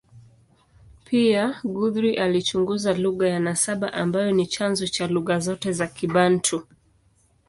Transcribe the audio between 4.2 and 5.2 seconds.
ni chanzo cha